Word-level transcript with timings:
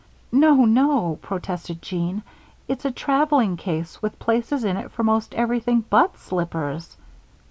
"No, 0.31 0.65
no," 0.65 1.19
protested 1.21 1.79
Jean. 1.79 2.23
"It's 2.67 2.85
a 2.85 2.91
traveling 2.91 3.55
case 3.55 4.01
with 4.01 4.17
places 4.17 4.63
in 4.63 4.75
it 4.77 4.89
for 4.91 5.03
'most 5.03 5.35
everything 5.35 5.83
but 5.91 6.17
slippers." 6.17 6.97